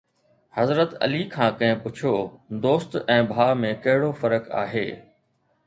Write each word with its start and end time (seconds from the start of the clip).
حضرت 0.59 0.89
علي 1.05 1.19
کان 1.33 1.51
ڪنهن 1.59 1.83
پڇيو: 1.83 2.15
دوست 2.65 2.99
۽ 3.19 3.29
ڀاءُ 3.35 3.55
۾ 3.61 3.71
ڪهڙو 3.85 4.11
فرق 4.25 4.51
آهي؟ 4.67 4.87